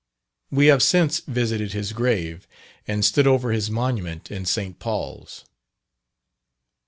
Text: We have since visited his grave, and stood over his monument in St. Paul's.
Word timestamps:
We 0.49 0.65
have 0.65 0.81
since 0.81 1.19
visited 1.19 1.73
his 1.73 1.93
grave, 1.93 2.47
and 2.87 3.05
stood 3.05 3.27
over 3.27 3.51
his 3.51 3.69
monument 3.69 4.31
in 4.31 4.47
St. 4.47 4.79
Paul's. 4.79 5.45